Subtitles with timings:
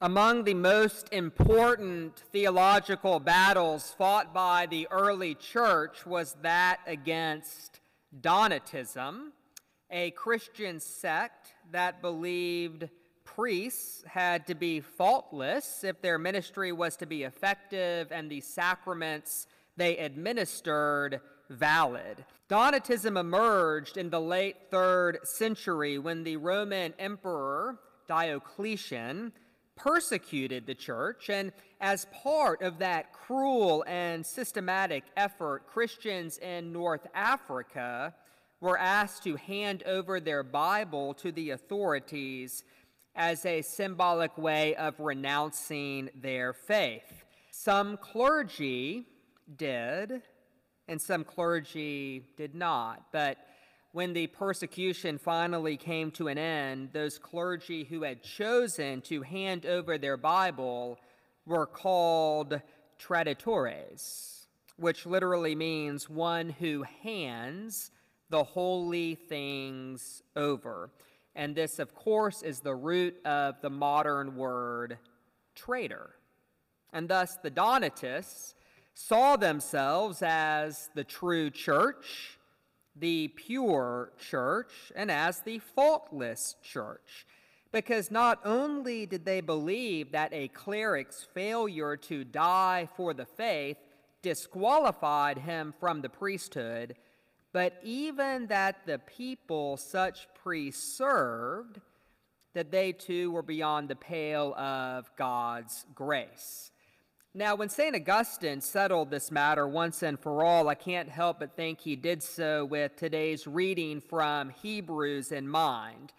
[0.00, 7.80] Among the most important theological battles fought by the early church was that against
[8.20, 9.32] Donatism,
[9.90, 12.88] a Christian sect that believed
[13.24, 19.48] priests had to be faultless if their ministry was to be effective and the sacraments
[19.76, 22.24] they administered valid.
[22.48, 29.32] Donatism emerged in the late third century when the Roman emperor Diocletian
[29.78, 37.06] persecuted the church, and as part of that cruel and systematic effort, Christians in North
[37.14, 38.14] Africa
[38.60, 42.64] were asked to hand over their Bible to the authorities
[43.14, 47.24] as a symbolic way of renouncing their faith.
[47.50, 49.06] Some clergy
[49.56, 50.22] did,
[50.86, 53.38] and some clergy did not, but
[53.92, 59.64] when the persecution finally came to an end, those clergy who had chosen to hand
[59.64, 60.98] over their Bible
[61.46, 62.60] were called
[63.00, 67.90] traditores, which literally means one who hands
[68.30, 70.90] the holy things over.
[71.34, 74.98] And this, of course, is the root of the modern word
[75.54, 76.10] traitor.
[76.92, 78.54] And thus the Donatists
[78.92, 82.37] saw themselves as the true church
[83.00, 87.26] the pure church and as the faultless church.
[87.70, 93.76] Because not only did they believe that a cleric's failure to die for the faith
[94.22, 96.96] disqualified him from the priesthood,
[97.52, 101.80] but even that the people such priests served,
[102.54, 106.70] that they too were beyond the pale of God's grace.
[107.34, 107.94] Now, when St.
[107.94, 112.22] Augustine settled this matter once and for all, I can't help but think he did
[112.22, 116.14] so with today's reading from Hebrews in mind,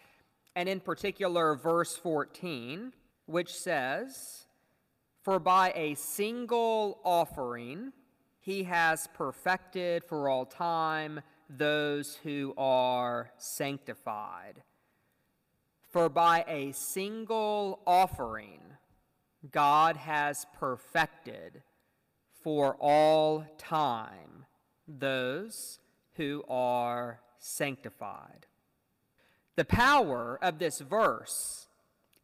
[0.56, 2.94] and in particular, verse 14,
[3.26, 4.46] which says,
[5.24, 7.92] For by a single offering
[8.40, 14.62] he has perfected for all time those who are sanctified.
[15.92, 18.62] For by a single offering,
[19.52, 21.62] God has perfected
[22.44, 24.46] for all time
[24.88, 25.80] those
[26.16, 28.46] who are sanctified.
[29.56, 31.68] The power of this verse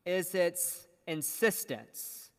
[0.05, 2.31] is its insistence,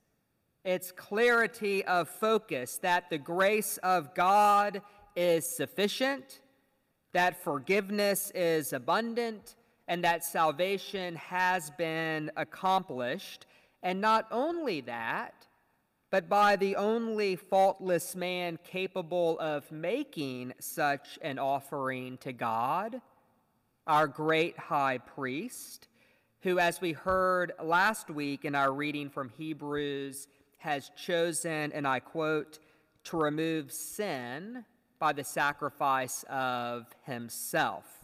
[0.65, 4.83] its clarity of focus that the grace of God
[5.15, 6.41] is sufficient,
[7.13, 9.55] that forgiveness is abundant,
[9.89, 13.47] and that salvation has been accomplished
[13.87, 15.47] and not only that,
[16.11, 23.01] but by the only faultless man capable of making such an offering to God,
[23.87, 25.87] our great high priest,
[26.41, 30.27] who, as we heard last week in our reading from Hebrews,
[30.59, 32.59] has chosen, and I quote,
[33.05, 34.65] to remove sin
[34.99, 37.96] by the sacrifice of himself.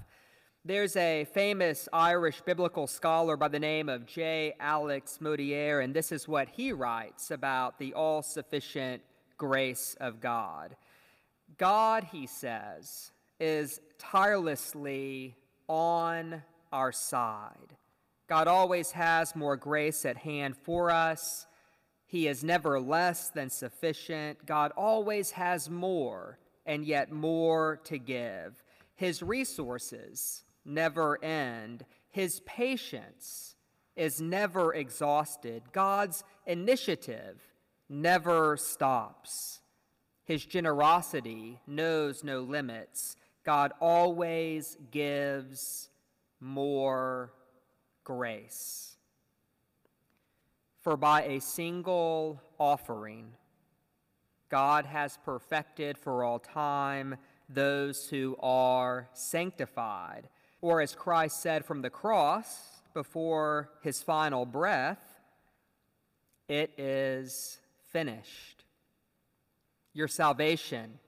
[0.64, 4.54] There's a famous Irish biblical scholar by the name of J.
[4.60, 9.02] Alec Motyer, and this is what he writes about the all sufficient
[9.36, 10.76] grace of God.
[11.58, 15.34] God, he says, is tirelessly
[15.66, 17.74] on our side.
[18.28, 21.48] God always has more grace at hand for us.
[22.06, 24.46] He is never less than sufficient.
[24.46, 28.62] God always has more and yet more to give.
[28.94, 31.84] His resources never end.
[32.10, 33.56] His patience
[33.96, 35.62] is never exhausted.
[35.72, 37.40] God's initiative
[37.88, 39.60] never stops.
[40.24, 43.16] His generosity knows no limits.
[43.44, 45.90] God always gives
[46.40, 47.32] more
[48.04, 48.96] grace.
[50.80, 53.32] For by a single offering,
[54.48, 57.16] God has perfected for all time
[57.48, 60.28] those who are sanctified
[60.62, 65.02] or as Christ said from the cross before his final breath,
[66.48, 67.58] it is
[67.90, 68.64] finished.
[69.92, 70.98] Your salvation,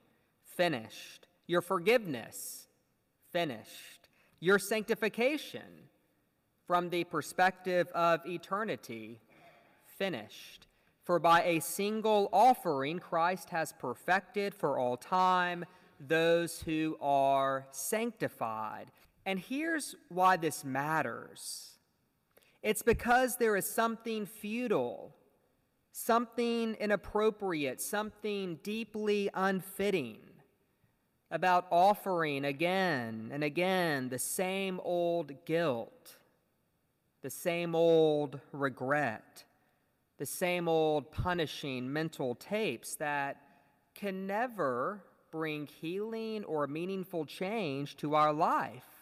[0.56, 1.26] finished.
[1.46, 2.66] Your forgiveness,
[3.30, 4.08] finished.
[4.40, 5.88] Your sanctification,
[6.66, 9.20] from the perspective of eternity,
[9.98, 10.66] finished.
[11.04, 15.64] For by a single offering, Christ has perfected for all time
[16.00, 18.90] those who are sanctified.
[19.26, 21.70] And here's why this matters
[22.62, 25.14] it's because there is something futile,
[25.92, 30.18] something inappropriate, something deeply unfitting
[31.30, 36.16] about offering again and again the same old guilt,
[37.22, 39.44] the same old regret,
[40.16, 43.36] the same old punishing mental tapes that
[43.94, 48.94] can never bring healing or meaningful change to our life.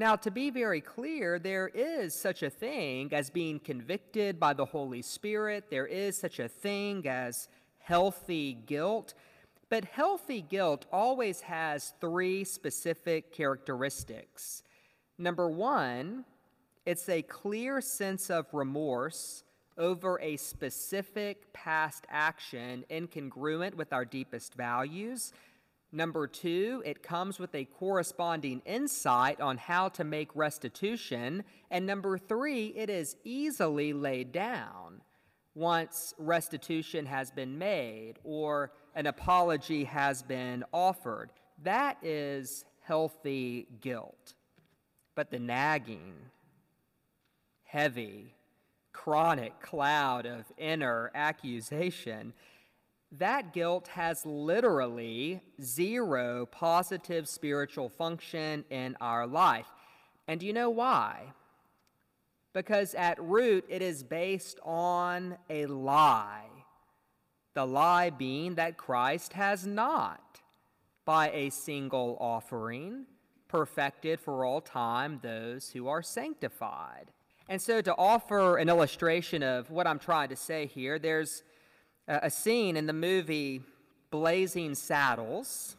[0.00, 4.64] Now, to be very clear, there is such a thing as being convicted by the
[4.64, 5.66] Holy Spirit.
[5.68, 7.48] There is such a thing as
[7.80, 9.12] healthy guilt.
[9.68, 14.62] But healthy guilt always has three specific characteristics.
[15.18, 16.24] Number one,
[16.86, 19.44] it's a clear sense of remorse
[19.76, 25.34] over a specific past action incongruent with our deepest values.
[25.92, 31.42] Number two, it comes with a corresponding insight on how to make restitution.
[31.70, 35.02] And number three, it is easily laid down
[35.54, 41.30] once restitution has been made or an apology has been offered.
[41.62, 44.34] That is healthy guilt.
[45.16, 46.14] But the nagging,
[47.64, 48.36] heavy,
[48.92, 52.32] chronic cloud of inner accusation,
[53.18, 59.66] that guilt has literally zero positive spiritual function in our life.
[60.28, 61.32] And do you know why?
[62.52, 66.46] Because at root, it is based on a lie.
[67.54, 70.40] The lie being that Christ has not,
[71.04, 73.06] by a single offering,
[73.48, 77.10] perfected for all time those who are sanctified.
[77.48, 81.42] And so, to offer an illustration of what I'm trying to say here, there's
[82.10, 83.62] a scene in the movie
[84.10, 85.76] Blazing Saddles,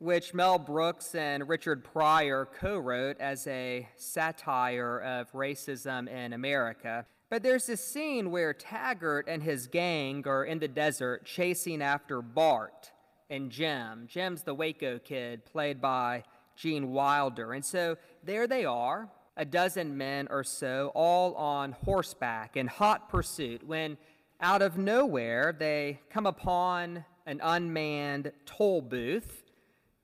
[0.00, 7.06] which Mel Brooks and Richard Pryor co wrote as a satire of racism in America.
[7.28, 12.20] But there's this scene where Taggart and his gang are in the desert chasing after
[12.20, 12.90] Bart
[13.28, 14.08] and Jim.
[14.08, 16.24] Jim's the Waco kid, played by
[16.56, 17.52] Gene Wilder.
[17.52, 23.08] And so there they are a dozen men or so, all on horseback in hot
[23.08, 23.96] pursuit, when
[24.40, 29.44] out of nowhere they come upon an unmanned toll booth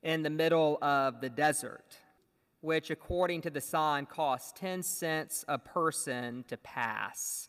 [0.03, 1.97] in the middle of the desert,
[2.61, 7.49] which, according to the sign, costs 10 cents a person to pass.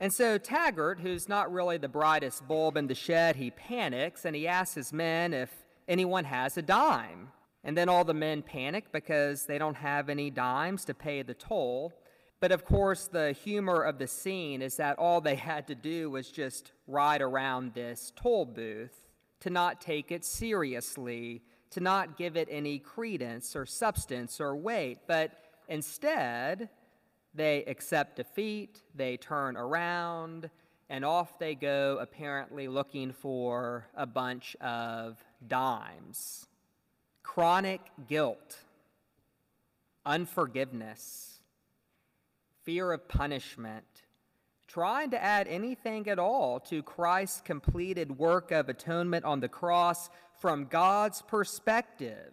[0.00, 4.34] And so Taggart, who's not really the brightest bulb in the shed, he panics and
[4.34, 5.50] he asks his men if
[5.86, 7.28] anyone has a dime.
[7.62, 11.34] And then all the men panic because they don't have any dimes to pay the
[11.34, 11.92] toll.
[12.42, 16.10] But of course, the humor of the scene is that all they had to do
[16.10, 19.06] was just ride around this toll booth,
[19.38, 24.98] to not take it seriously, to not give it any credence or substance or weight,
[25.06, 25.30] but
[25.68, 26.68] instead,
[27.32, 30.50] they accept defeat, they turn around,
[30.90, 35.16] and off they go, apparently looking for a bunch of
[35.46, 36.48] dimes.
[37.22, 38.58] Chronic guilt,
[40.04, 41.31] unforgiveness,
[42.64, 43.84] fear of punishment,
[44.66, 50.08] trying to add anything at all to Christ's completed work of atonement on the cross
[50.40, 52.32] from God's perspective.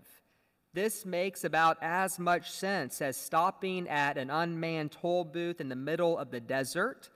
[0.73, 5.75] This makes about as much sense as stopping at an unmanned toll booth in the
[5.75, 7.09] middle of the desert,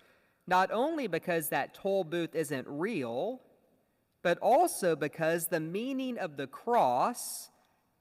[0.47, 3.41] not only because that toll booth isn't real,
[4.23, 7.49] but also because the meaning of the cross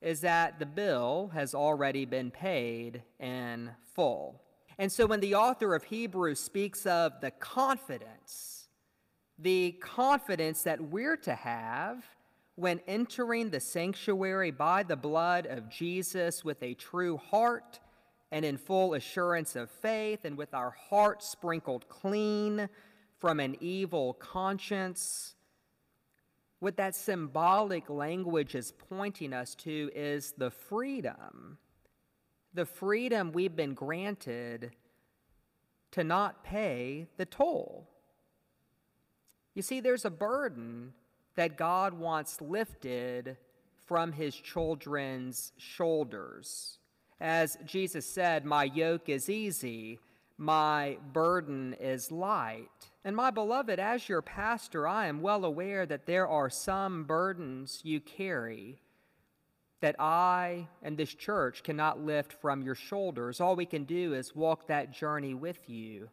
[0.01, 4.42] is that the bill has already been paid in full.
[4.79, 8.69] And so when the author of Hebrews speaks of the confidence,
[9.39, 12.05] the confidence that we're to have
[12.55, 17.81] when entering the sanctuary by the blood of Jesus with a true heart
[18.31, 22.69] and in full assurance of faith and with our hearts sprinkled clean
[23.19, 25.35] from an evil conscience,
[26.59, 31.59] what that symbolic language is pointing us to is the freedom,
[32.55, 34.73] the freedom we've been granted
[35.93, 37.89] to not pay the toll.
[39.55, 40.93] You see, there's a burden
[41.35, 43.37] that God wants lifted
[43.87, 46.79] from his children's shoulders.
[47.21, 50.01] As Jesus said, My yoke is easy,
[50.39, 52.69] my burden is light.
[53.05, 57.81] And my beloved, as your pastor, I am well aware that there are some burdens
[57.85, 58.82] you carry
[59.83, 63.41] that I and this church cannot lift from your shoulders.
[63.41, 66.09] All we can do is walk that journey with you.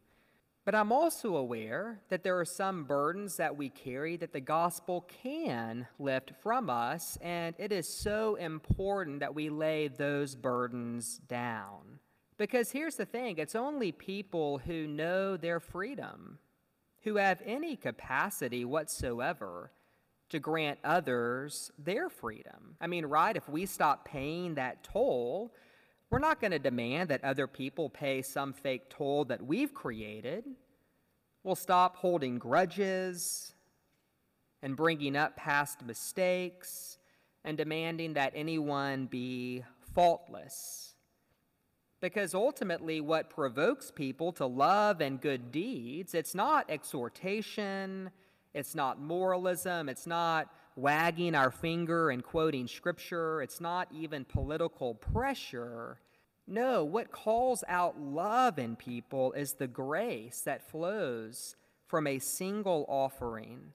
[0.65, 5.07] But I'm also aware that there are some burdens that we carry that the gospel
[5.23, 11.99] can lift from us, and it is so important that we lay those burdens down.
[12.37, 16.39] Because here's the thing it's only people who know their freedom,
[17.03, 19.71] who have any capacity whatsoever
[20.29, 22.75] to grant others their freedom.
[22.79, 25.53] I mean, right, if we stop paying that toll,
[26.09, 30.45] we're not going to demand that other people pay some fake toll that we've created.
[31.43, 33.53] We'll stop holding grudges
[34.61, 36.97] and bringing up past mistakes
[37.43, 40.95] and demanding that anyone be faultless.
[42.01, 48.09] Because ultimately, what provokes people to love and good deeds, it's not exhortation,
[48.53, 54.95] it's not moralism, it's not wagging our finger and quoting scripture, it's not even political
[54.95, 55.99] pressure.
[56.47, 62.85] No, what calls out love in people is the grace that flows from a single
[62.87, 63.73] offering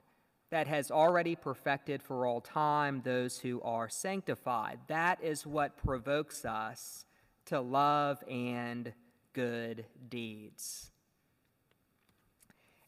[0.51, 4.79] that has already perfected for all time those who are sanctified.
[4.89, 7.07] That is what provokes us
[7.47, 8.93] to love and
[9.33, 10.91] good deeds.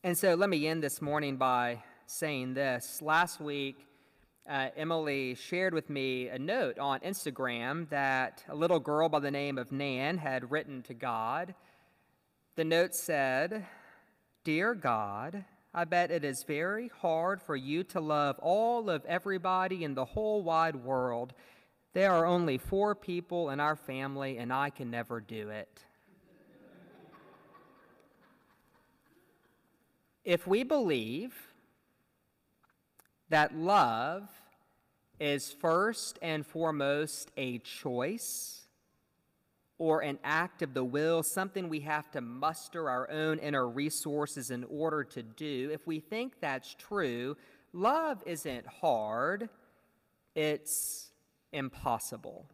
[0.06, 3.02] And so let me end this morning by saying this.
[3.02, 3.88] Last week,
[4.48, 9.32] uh, Emily shared with me a note on Instagram that a little girl by the
[9.32, 11.56] name of Nan had written to God.
[12.54, 13.66] The note said,
[14.44, 15.44] Dear God,
[15.74, 20.04] I bet it is very hard for you to love all of everybody in the
[20.04, 21.34] whole wide world
[21.96, 25.82] there are only four people in our family, and I can never do it.
[30.26, 31.34] If we believe
[33.28, 34.28] that love
[35.20, 38.62] is first and foremost a choice
[39.78, 44.50] or an act of the will, something we have to muster our own inner resources
[44.50, 47.36] in order to do, if we think that's true,
[47.72, 49.48] love isn't hard,
[50.34, 51.10] it's
[51.52, 52.46] impossible.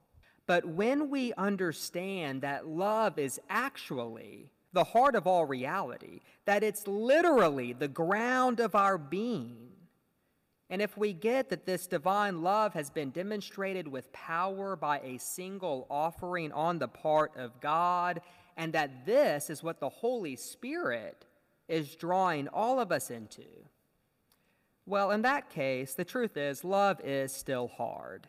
[0.47, 6.87] But when we understand that love is actually the heart of all reality, that it's
[6.87, 9.73] literally the ground of our being,
[10.73, 15.19] and if we get that this divine love has been demonstrated with power by a
[15.19, 18.23] single offering on the part of God,
[18.57, 21.27] and that this is what the Holy Spirit
[21.69, 23.45] is drawing all of us into,
[24.87, 28.27] well, in that case, the truth is, love is still hard.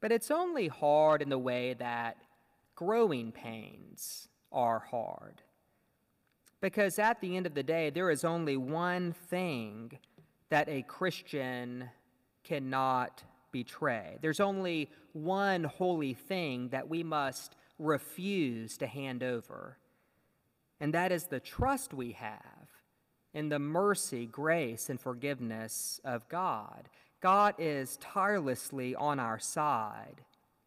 [0.00, 2.16] But it's only hard in the way that
[2.76, 5.42] growing pains are hard.
[6.60, 9.98] Because at the end of the day, there is only one thing
[10.48, 11.90] that a Christian
[12.42, 14.16] cannot betray.
[14.22, 19.78] There's only one holy thing that we must refuse to hand over,
[20.80, 22.68] and that is the trust we have
[23.32, 26.88] in the mercy, grace, and forgiveness of God.
[27.20, 30.22] God is tirelessly on our side.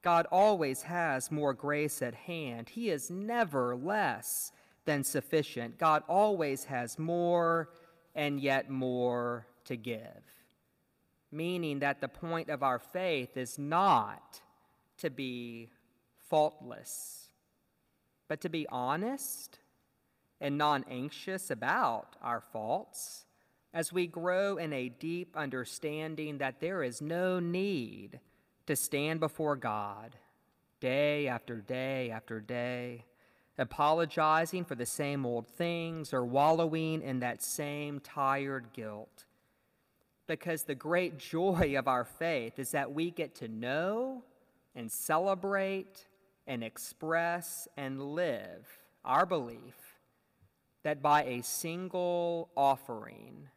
[0.07, 2.69] God always has more grace at hand.
[2.69, 4.53] He is never less
[4.85, 5.77] than sufficient.
[5.77, 7.71] God always has more
[8.15, 10.23] and yet more to give.
[11.29, 14.39] Meaning that the point of our faith is not
[14.99, 15.71] to be
[16.29, 17.27] faultless,
[18.29, 19.59] but to be honest
[20.39, 23.25] and non anxious about our faults
[23.73, 28.21] as we grow in a deep understanding that there is no need
[28.67, 30.15] to stand before God
[30.79, 33.05] day after day after day,
[33.57, 39.25] apologizing for the same old things or wallowing in that same tired guilt.
[40.27, 44.23] Because the great joy of our faith is that we get to know
[44.75, 46.05] and celebrate
[46.45, 48.67] and express and live
[49.03, 49.97] our belief
[50.83, 53.47] that by a single offering,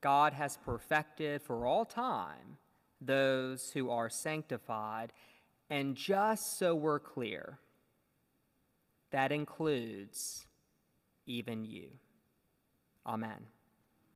[0.00, 2.58] God has perfected for all time
[3.06, 5.12] those who are sanctified.
[5.70, 7.58] And just so we're clear,
[9.10, 10.46] that includes
[11.26, 11.88] even you.
[13.06, 13.46] Amen.